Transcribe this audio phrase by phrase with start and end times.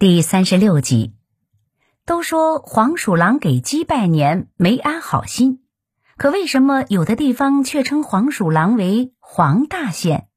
[0.00, 1.12] 第三十六集，
[2.06, 5.60] 都说黄鼠狼给鸡拜年没安好心，
[6.16, 10.28] 可为什么有的地方却称黄鼠狼为黄大仙？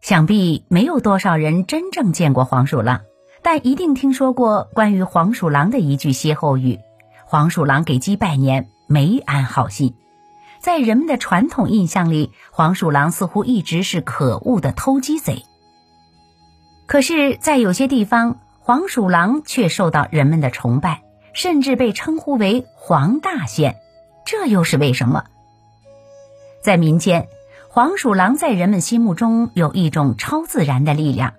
[0.00, 3.02] 想必没有多少人真正见过黄鼠狼，
[3.42, 6.80] 但一定听说过关于黄鼠狼的一句歇后语
[7.24, 9.94] ：“黄鼠狼给鸡拜年没安好心。”
[10.58, 15.44] 在人们的传统印象里，黄鼠狼似乎一直是可恶的偷鸡贼。
[16.88, 21.02] 可是，在有些地方，黄鼠狼却受到人们的崇拜，
[21.34, 23.76] 甚至被称呼为黄大仙，
[24.24, 25.24] 这又是为什么？
[26.62, 27.28] 在民间，
[27.68, 31.34] 黄鼠狼在人们心目中有一种超自然的力量，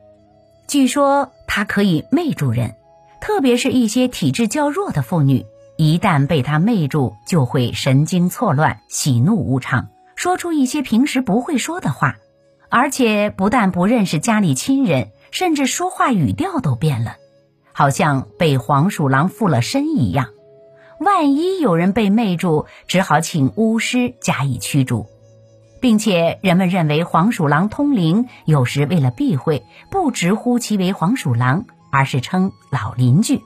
[0.67, 2.75] 据说它可以魅住人，
[3.19, 5.47] 特别是一些体质较弱的妇女，
[5.77, 12.17] 一旦被它魅住，就会神经错乱、喜怒无常，说出一些平时不会说的话，
[12.69, 15.09] 而且不但不认识家里亲人。
[15.31, 17.15] 甚至说话语调都变了，
[17.71, 20.29] 好像被黄鼠狼附了身一样。
[20.99, 25.05] 万一有人被魅住，只好请巫师加以驱逐，
[25.79, 33.41] 并且人们认为黄鼠狼通灵，有时为了避讳，不直呼其为黄鼠狼，而是称老邻居。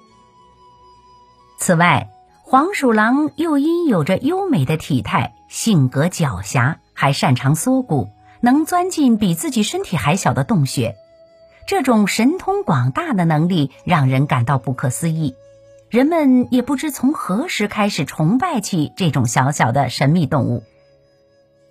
[1.60, 2.10] 此外，
[2.42, 8.10] 黄鼠狼又因有着优美的体态，性格狡黠，还擅长缩骨，
[8.42, 10.96] 能钻进比自己身体还小的洞穴。
[11.66, 15.36] 这种神通广大的能力让人感到不可思议，
[15.90, 20.64] 人们也不知从何时开始崇拜起这种小小的神秘动物。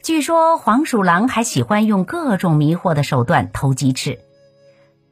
[0.02, 4.18] 据说黄鼠狼还喜欢用各种迷惑的手段偷鸡吃，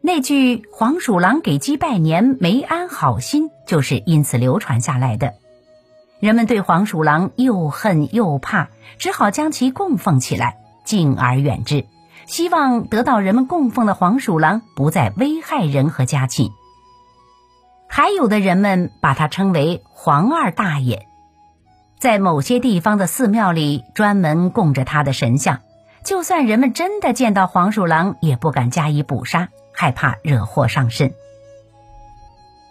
[0.00, 5.34] 那句“黄鼠狼给鸡拜年没安好心”就是因此流传下来的。
[6.18, 11.84] 人们对黄鼠狼又恨又怕，只好将其供奉起来，敬而远之。
[12.26, 16.50] 希望得到人们供奉的黄鼠狼不再危害人和家禽。
[17.88, 21.06] 还有的人们把它称为黄二大爷，
[21.98, 25.60] 在某些地方的寺庙里专门供着他的神像，
[26.04, 31.12] 就算人们真的见到黄鼠狼，也不敢加以捕杀，害怕惹祸上身。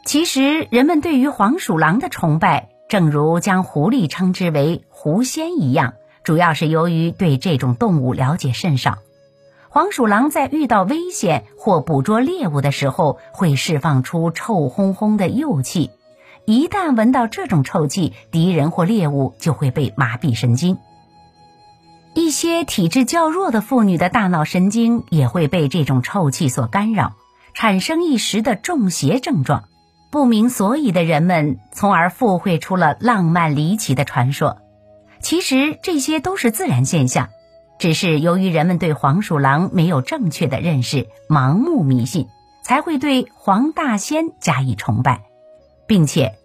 [0.05, 5.93] 其实，人们对于黄鼠狼的崇拜，正如将狐狸称之为狐仙一样，
[6.23, 8.99] 主要是由于对这种动物了解甚少。
[9.71, 15.91] 黄鼠狼在遇到危险或捕捉猎物的时候，会释放出臭烘烘的幼气。
[16.45, 20.79] 一旦闻到这种臭气，敌人或猎物就会被麻痹神经。
[22.15, 27.13] 一些体质较弱的妇女的大脑神经也会被这种臭气所干扰，
[27.53, 29.65] 产生一时的中邪症状。
[30.09, 34.57] 不明所以的人们，从而附会出了浪漫离奇的传说。
[35.21, 37.29] 其实这些都是自然现象。
[37.79, 42.27] 只是由于人们对黄鼠狼没有正确的认识，盲目迷信，
[42.61, 45.23] 才会对黄大仙加以崇拜，
[45.87, 46.35] 并且，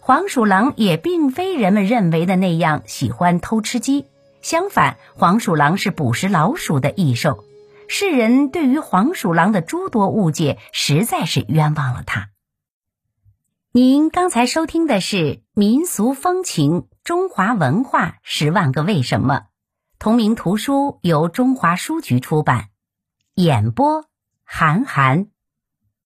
[0.00, 4.06] 黄鼠狼也并非人们认为的那样喜欢偷吃鸡。
[4.40, 7.42] 相反，黄鼠狼是捕食老鼠的异兽。
[7.88, 12.28] 世人对于黄鼠狼的诸多误解，实在是冤枉了它。
[13.72, 15.16] 您刚才收听的是
[15.54, 19.34] 《民俗风情：中华文化十万个为什么》。
[20.04, 22.68] 同名图书由中华书局出版，
[23.36, 24.04] 演播
[24.44, 25.28] 韩寒。